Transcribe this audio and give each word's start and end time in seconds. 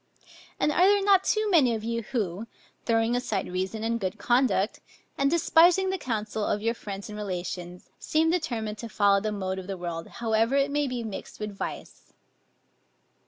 And 0.59 0.71
are 0.71 0.87
there 0.87 1.03
not 1.03 1.23
too 1.23 1.47
many 1.51 1.75
of 1.75 1.83
you 1.83 2.01
who, 2.01 2.47
throwing 2.87 3.15
aside 3.15 3.47
reason 3.47 3.83
and 3.83 3.99
good 3.99 4.17
conduct, 4.17 4.79
and 5.15 5.29
despising 5.29 5.91
the 5.91 5.99
counsel 5.99 6.43
of 6.43 6.59
your 6.63 6.73
friends 6.73 7.07
and 7.07 7.15
relations, 7.19 7.91
seem 7.99 8.31
determined 8.31 8.79
to 8.79 8.89
follow 8.89 9.21
the 9.21 9.31
mode 9.31 9.59
of 9.59 9.67
the 9.67 9.77
world, 9.77 10.07
however 10.07 10.55
it 10.55 10.71
may 10.71 10.87
be 10.87 11.03
mixed 11.03 11.39
with 11.39 11.55
vice? 11.55 12.13